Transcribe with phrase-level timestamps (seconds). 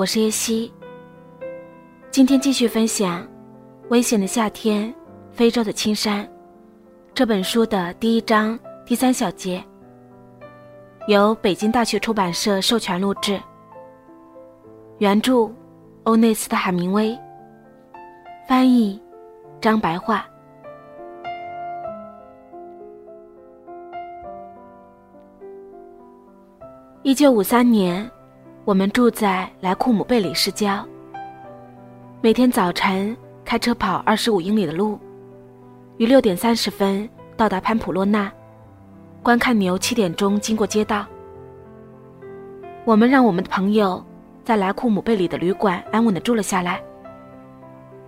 [0.00, 0.72] 我是叶希。
[2.10, 3.22] 今天继续分享
[3.90, 4.94] 《危险的夏天：
[5.30, 6.24] 非洲的青山》
[7.12, 9.62] 这本书的第一章第三小节，
[11.06, 13.38] 由北京大学出版社授权录制。
[15.00, 15.52] 原著：
[16.04, 17.14] 欧内斯特·海明威，
[18.48, 18.98] 翻译：
[19.60, 20.24] 张白桦。
[27.02, 28.10] 一九五三年，
[28.66, 30.86] 我们住在莱库姆贝里市郊。
[32.20, 34.98] 每天早晨开车跑二十五英里的路，
[35.96, 38.30] 于六点三十分到达潘普洛纳，
[39.22, 41.06] 观看牛七点钟经过街道。
[42.84, 44.04] 我们让我们的朋友
[44.44, 46.82] 在莱库姆贝里的旅馆安稳的住了下来。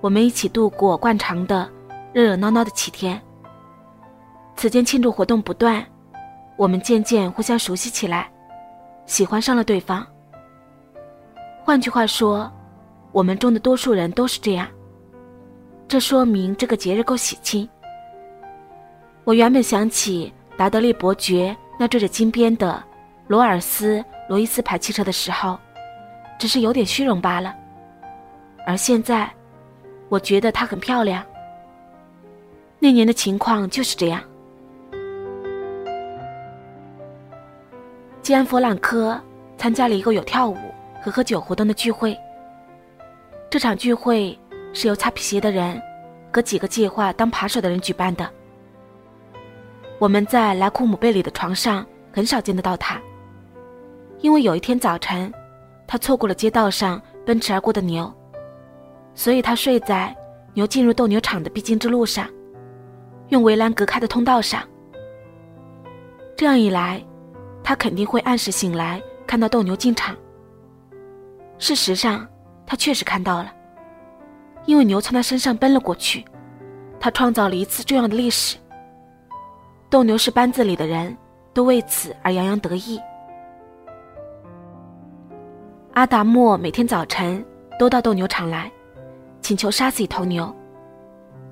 [0.00, 1.70] 我们一起度过惯常的
[2.12, 3.20] 热热闹闹的七天。
[4.56, 5.86] 此间庆祝活动不断，
[6.56, 8.28] 我们渐渐互相熟悉起来。
[9.06, 10.04] 喜欢上了对方。
[11.70, 12.50] 换句话说，
[13.12, 14.66] 我们中的多数人都是这样。
[15.86, 17.68] 这说明这个节日够喜庆。
[19.22, 22.82] 我原本想起达德利伯爵那缀着金边的
[23.28, 25.56] 罗尔斯罗伊斯牌汽车的时候，
[26.40, 27.54] 只是有点虚荣罢了。
[28.66, 29.32] 而现在，
[30.08, 31.24] 我觉得它很漂亮。
[32.80, 34.20] 那年的情况就是这样。
[38.22, 39.16] 基安·弗朗科
[39.56, 40.58] 参加了一个有跳舞
[41.00, 42.16] 和喝酒活动的聚会。
[43.48, 44.38] 这场聚会
[44.72, 45.80] 是由擦皮鞋的人
[46.32, 48.28] 和几个计划当扒手的人举办的。
[49.98, 53.00] 我们在莱库姆贝里的床上很少见得到他，
[54.20, 55.32] 因为有一天早晨，
[55.86, 58.12] 他错过了街道上奔驰而过的牛，
[59.14, 60.16] 所以他睡在
[60.54, 62.28] 牛进入斗牛场的必经之路上，
[63.28, 64.62] 用围栏隔开的通道上。
[66.36, 67.02] 这样一来。
[67.62, 70.16] 他肯定会按时醒来，看到斗牛进场。
[71.60, 72.26] 事实上，
[72.66, 73.52] 他确实看到了，
[74.64, 76.24] 因为牛从他身上奔了过去。
[76.98, 78.56] 他创造了一次重要的历史。
[79.88, 81.16] 斗牛士班子里的人
[81.52, 83.00] 都为此而洋洋得意。
[85.92, 87.44] 阿达莫每天早晨
[87.78, 88.70] 都到斗牛场来，
[89.40, 90.54] 请求杀死一头牛，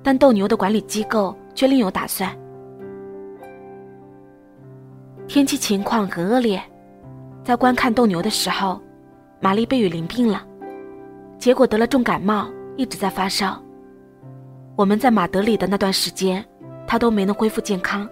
[0.01, 2.35] 但斗牛的管理机构却另有打算。
[5.27, 6.59] 天气情况很恶劣，
[7.43, 8.81] 在观看斗牛的时候，
[9.39, 10.45] 玛丽被雨淋病了，
[11.37, 13.61] 结果得了重感冒，一直在发烧。
[14.75, 16.43] 我们在马德里的那段时间，
[16.85, 18.07] 她都没能恢复健康。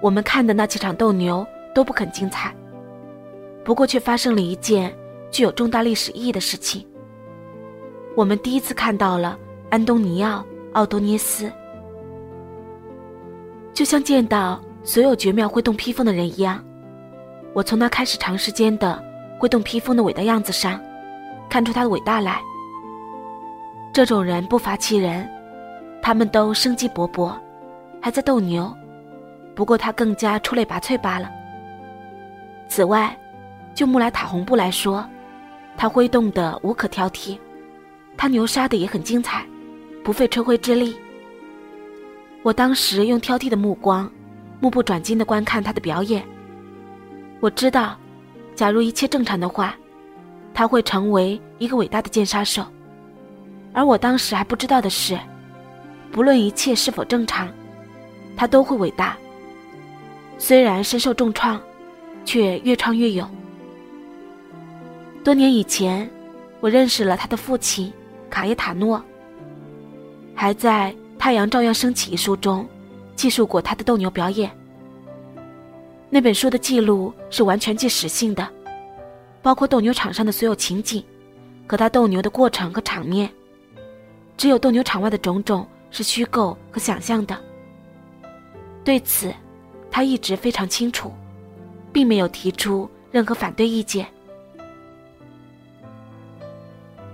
[0.00, 2.54] 我们看的那几场斗牛都不很精彩，
[3.64, 4.94] 不过却发生了一件
[5.30, 6.86] 具有重大历史意义的事情。
[8.14, 9.38] 我们第一次看到了
[9.70, 10.40] 安东尼奥·
[10.72, 11.50] 奥多涅斯，
[13.72, 14.60] 就像见到。
[14.84, 16.60] 所有绝妙挥动披风的人一样，
[17.52, 19.00] 我从他开始长时间的
[19.42, 20.80] 挥动披风的伟大样子上，
[21.50, 22.40] 看出他的伟大来。
[23.92, 25.28] 这种人不乏其人，
[26.00, 27.34] 他们都生机勃勃，
[28.00, 28.72] 还在斗牛，
[29.56, 31.28] 不过他更加出类拔萃罢了。
[32.68, 33.18] 此外，
[33.74, 35.04] 就穆莱塔洪布来说，
[35.76, 37.36] 他挥动的无可挑剔，
[38.16, 39.44] 他牛杀的也很精彩，
[40.04, 40.96] 不费吹灰之力。
[42.44, 44.08] 我当时用挑剔的目光。
[44.60, 46.22] 目不转睛的观看他的表演。
[47.40, 47.96] 我知道，
[48.62, 49.74] 假如一切正常的话，
[50.54, 52.64] 他会成为一个伟大的剑杀手。
[53.72, 55.18] 而我当时还不知道的是，
[56.12, 57.48] 不论一切是否正常，
[58.36, 59.16] 他都会伟大。
[60.38, 61.60] 虽然身受重创，
[62.24, 63.28] 却越创越勇。
[65.24, 66.08] 多年以前，
[66.60, 67.92] 我认识了他的父亲
[68.30, 69.02] 卡耶塔诺，
[70.36, 72.64] 还在《太阳照样升起》一书中。
[73.16, 74.48] 记述过他的斗牛表演。
[76.14, 78.46] 那本书的记录是完全纪实性的，
[79.40, 81.02] 包括斗牛场上的所有情景，
[81.66, 83.32] 和他斗牛的过程和场面。
[84.36, 87.34] 只有斗牛场外的种种是虚构和想象的。
[88.84, 89.32] 对此，
[89.90, 91.10] 他一直非常清楚，
[91.94, 94.06] 并没有提出任何反对意见。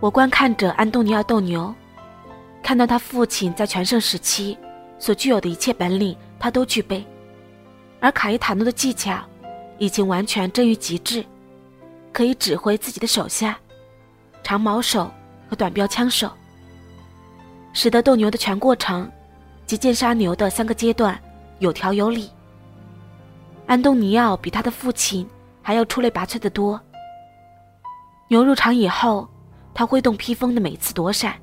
[0.00, 1.73] 我观看着安东尼奥斗牛，
[2.65, 4.59] 看到他父亲在全盛时期。
[4.99, 7.06] 所具有的一切本领，他都具备，
[8.00, 9.21] 而卡伊塔诺的技巧
[9.79, 11.25] 已经完全臻于极致，
[12.12, 13.59] 可以指挥自己的手下，
[14.43, 15.11] 长矛手
[15.49, 16.31] 和短标枪手，
[17.73, 19.11] 使得斗牛的全过程
[19.67, 21.21] 及剑杀牛的三个阶段
[21.59, 22.31] 有条有理。
[23.67, 25.29] 安东尼奥比他的父亲
[25.61, 26.81] 还要出类拔萃的多。
[28.29, 29.29] 牛入场以后，
[29.75, 31.35] 他挥动披风的每次躲闪，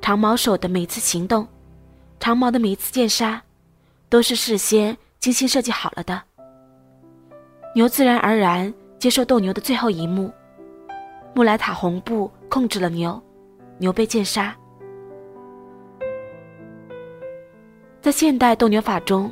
[0.00, 1.46] 长矛手的每次行动，
[2.20, 3.42] 长矛的每一次剑杀，
[4.08, 4.96] 都是事先
[5.28, 6.22] 精心设计好了的。
[7.74, 10.32] 牛自然而然接受斗牛的最后一幕，
[11.34, 13.22] 穆莱塔红布控制了牛，
[13.76, 14.56] 牛被剑杀。
[18.00, 19.30] 在现代斗牛法中，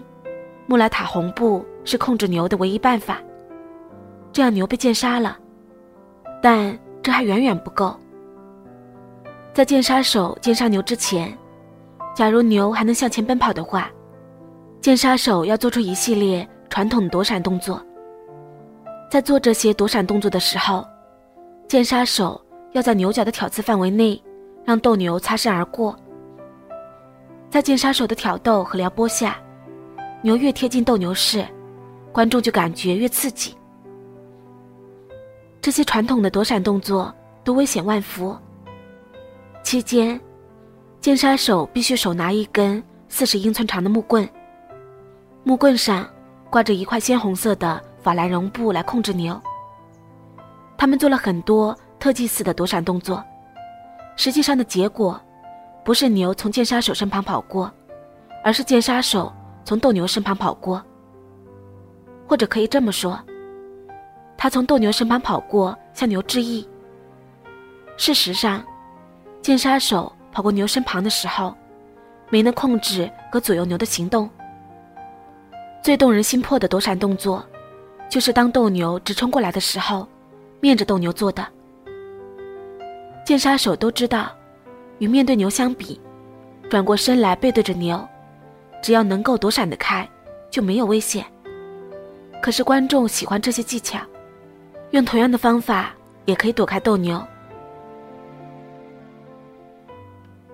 [0.67, 3.19] 穆莱塔红布是控制牛的唯一办法，
[4.35, 5.39] 这样牛被剑杀了，
[6.43, 6.79] 但。
[7.03, 7.97] 这还远远不够。
[9.55, 11.33] 在剑杀手剑杀牛之前，
[12.17, 13.89] 假如牛还能向前奔跑的话，
[14.81, 17.85] 剑杀手要做出一系列传统躲闪动作。
[19.11, 20.87] 在做这些躲闪动作的时候，
[21.69, 22.41] 剑杀手
[22.73, 24.21] 要在牛角的挑刺范围内，
[24.65, 25.97] 让斗牛擦身而过。
[27.51, 29.39] 在剑杀手的挑逗和撩拨下，
[30.23, 31.45] 牛越贴近斗牛士，
[32.13, 33.55] 观众就感觉越刺激。
[35.61, 37.13] 这些传统的躲闪动作
[37.43, 38.37] 都危险万伏。
[39.63, 40.21] 期间，
[41.01, 44.29] 剑杀手必须手拿一根四十英寸长的木棍，
[45.47, 46.05] 木棍上
[46.51, 49.41] 挂着一块鲜红色的法兰绒布来控制牛。
[50.77, 53.23] 他们做了很多特技似的躲闪动作，
[54.17, 55.21] 实际上的结果
[55.85, 57.73] 不是牛从剑杀手身旁跑过，
[58.43, 59.33] 而是剑杀手
[59.65, 60.83] 从斗牛身旁跑过。
[62.27, 63.17] 或者可以这么说。
[64.37, 66.69] 他从斗牛身旁跑过，向牛致意。
[67.97, 68.65] 事实上，
[69.41, 71.57] 剑杀手跑过牛身旁的时候，
[72.31, 74.29] 没能控制和左右牛的行动。
[75.87, 77.47] 最动人心魄的躲闪动作，
[78.11, 80.05] 就是当斗牛直冲过来的时候，
[80.59, 81.47] 面着斗牛做的。
[83.25, 84.33] 剑杀手都知道，
[84.99, 86.01] 与面对牛相比，
[86.69, 88.05] 转过身来背对着牛，
[88.83, 90.05] 只要能够躲闪得开，
[90.51, 91.25] 就没有危险。
[92.43, 94.01] 可是观众喜欢这些技巧。
[94.91, 95.95] 用同样的方法
[96.25, 97.25] 也可以躲开斗牛。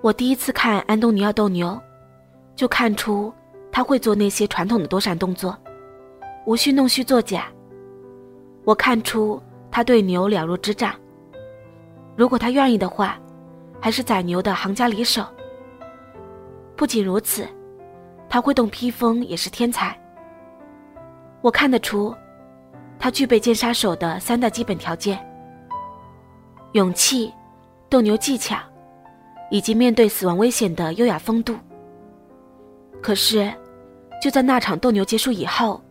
[0.03, 1.81] 我第一次看安东尼奥斗牛，
[2.55, 3.33] 就看出
[3.73, 5.57] 他会做那些传统的躲闪动作，
[6.47, 7.47] 无需弄虚作假。
[8.65, 10.95] 我看出他对牛了如指掌。
[12.15, 13.19] 如果他愿意的话，
[13.81, 15.25] 还是宰牛的行家里手。
[16.77, 17.49] 不仅如此，
[18.29, 19.99] 他会动披风也是天才。
[21.41, 22.15] 我看得出。
[22.99, 25.19] 他具备剑杀手的三大基本条件：
[26.71, 27.33] 勇气、
[27.89, 28.57] 斗牛技巧，
[29.51, 31.57] 以及面对死亡危险的优雅风度。
[33.03, 33.53] 可是，
[34.23, 35.83] 就在那场斗牛结束以后，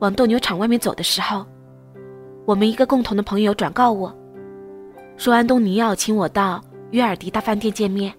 [0.00, 1.46] 往斗牛场外面走的时候，
[2.44, 4.12] 我们一个共同的朋友转告我，
[5.16, 6.60] 说安东尼奥请我到
[6.90, 8.12] 约尔迪大饭店见面。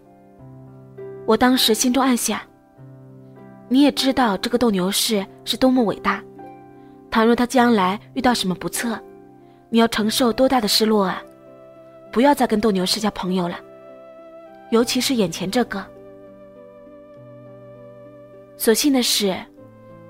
[1.25, 2.39] 我当时心中暗想：
[3.67, 6.23] 你也知道这个斗牛士是多么伟大。
[7.11, 8.97] 倘若他将来遇到什么不测，
[9.69, 11.21] 你要承受多大的失落啊！
[12.09, 13.59] 不要再跟斗牛士交朋友了，
[14.71, 15.85] 尤其是眼前这个。
[18.55, 19.37] 所幸的是，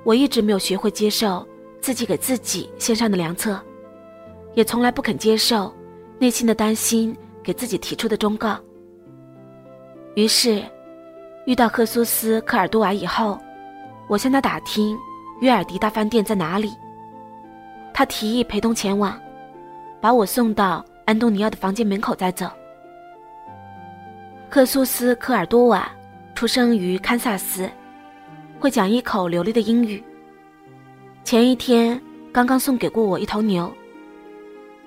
[0.07, 1.45] 我一直没有学会接受
[1.81, 3.59] 自己给自己献上的良策，
[4.54, 5.75] 也从来不肯接受
[6.18, 8.57] 内心的担心给自己提出的忠告。
[10.16, 10.64] 于是，
[11.45, 13.37] 遇到赫苏斯·科尔多瓦以后，
[14.07, 14.97] 我向他打听
[15.42, 16.71] 约尔迪大饭店在哪里。
[17.94, 19.19] 他提议陪同前往，
[19.99, 22.49] 把我送到安东尼奥的房间门口再走。
[24.49, 25.92] 克苏斯·科尔多瓦
[26.33, 27.69] 出生于堪萨斯，
[28.59, 30.04] 会讲一口流利的英语。
[31.23, 31.99] 前一天
[32.31, 33.71] 刚刚送给过我一头牛。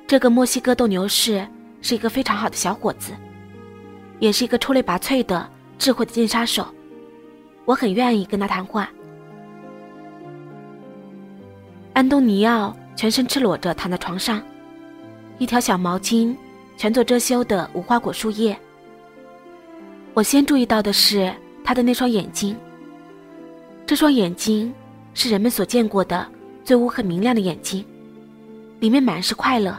[0.07, 1.47] 这个墨西哥斗牛士
[1.81, 3.12] 是一个非常好的小伙子，
[4.19, 5.49] 也是一个出类拔萃的
[5.79, 6.67] 智慧的剑杀手。
[7.65, 8.91] 我很愿意跟他谈话。
[11.93, 12.77] 安东尼奥。
[12.97, 14.43] 全身赤裸着躺在床上，
[15.39, 16.37] 一条小毛巾
[16.77, 18.55] 全做遮羞的无花果树叶。
[20.12, 21.33] 我先注意到的是
[21.65, 22.55] 他的那双眼睛。
[23.90, 24.73] 这双眼睛
[25.14, 26.25] 是人们所见过的
[26.62, 27.85] 最乌黑明亮的眼睛，
[28.78, 29.76] 里面满是快乐，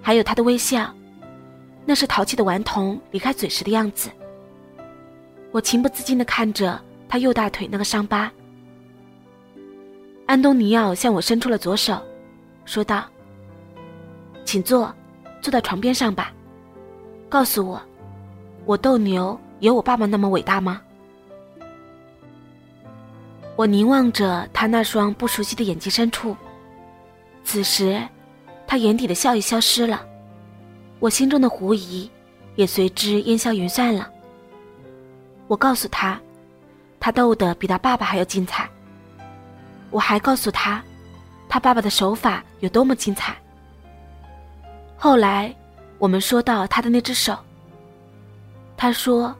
[0.00, 0.94] 还有他的微笑，
[1.84, 4.08] 那是淘气的顽童离开嘴时的样子。
[5.50, 8.30] 我情不自禁地看着他右大腿那个伤疤。
[10.26, 12.00] 安东尼奥向我伸出了左手。
[12.64, 13.06] 说道
[14.46, 14.94] ：“请坐，
[15.42, 16.32] 坐到床边上吧。
[17.28, 17.82] 告诉我，
[18.66, 20.80] 我斗牛有我爸爸那么伟大吗？”
[23.56, 26.36] 我凝望着他那双不熟悉的眼睛深处，
[27.42, 28.06] 此时，
[28.66, 30.06] 他眼底的笑意消失了，
[30.98, 32.10] 我心中的狐疑
[32.54, 34.10] 也随之烟消云散了。
[35.48, 36.20] 我告诉他，
[37.00, 38.68] 他斗得比他爸爸还要精彩。
[39.90, 40.82] 我还告诉他，
[41.48, 43.34] 他爸爸的手法有多么精彩。
[44.98, 45.54] 后来，
[45.98, 47.38] 我们说到他的那只手，
[48.76, 49.34] 他说，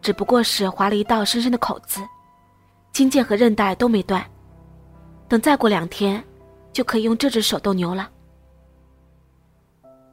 [0.00, 2.00] 只不过是划了一道深深的口子，
[2.92, 4.24] 筋腱和韧带都没断。
[5.28, 6.22] 等再过两天，
[6.72, 8.10] 就可以用这只手斗牛了。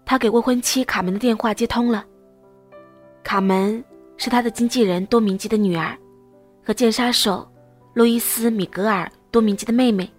[0.06, 2.06] 他给未婚妻卡门的电话接通了。
[3.24, 3.84] 卡门
[4.18, 5.96] 是他的经纪人多明基的女儿，
[6.66, 7.48] 和剑杀手
[7.94, 10.10] 路易斯·米格尔多明基的妹妹。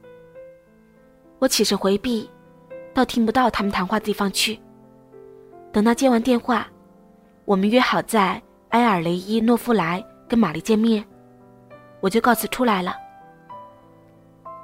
[1.39, 2.29] 我起身回避，
[2.93, 4.61] 到听不到他们谈话的地方去。
[5.73, 6.69] 等他接完电话，
[7.47, 11.05] 我们约好在埃尔雷伊诺夫莱跟玛丽见面，
[12.01, 12.97] 我就告辞出来了。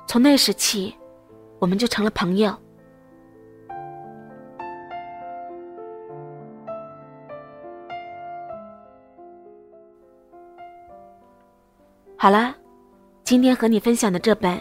[0.06, 0.94] 从那时起，
[1.58, 2.54] 我们就成了朋友。
[12.18, 12.54] 好了，
[13.22, 14.60] 今天和你分享的这本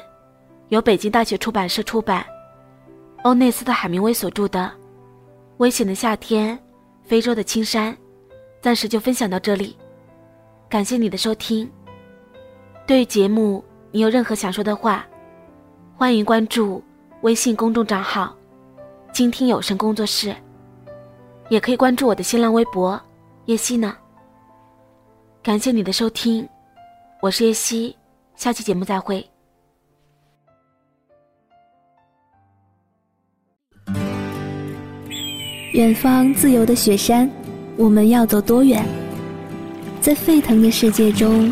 [0.67, 2.25] 由北京大学出版社出版、
[3.24, 4.60] 欧内斯特·海明威所著的
[5.58, 6.60] 《危险的夏天：
[7.03, 7.94] 非洲的青山》，
[8.62, 9.77] 暂时就分享到这里。
[10.67, 11.72] 感谢你的收听。
[12.88, 15.06] 对于节目，你有任何想说的话？
[15.98, 16.84] 欢迎关注
[17.22, 18.36] 微信公众账号
[19.12, 20.36] “倾听有声工作室”，
[21.50, 23.01] 也可以关注我的新浪微博
[23.46, 23.98] “叶希呢”。
[25.42, 26.48] 感谢你的收听，
[27.22, 27.96] 我是叶希，
[28.36, 29.27] 下期节目再会。
[35.74, 37.27] 远方自由的雪山，
[37.77, 38.86] 我们要走多远？
[40.01, 41.51] 在沸腾的世界中，